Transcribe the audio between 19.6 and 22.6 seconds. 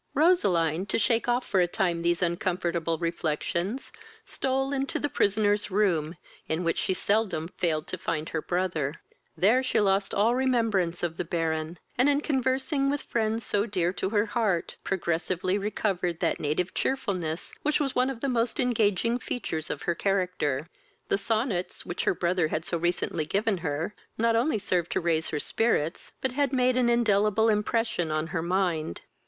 of her character. The sonnets, which her brother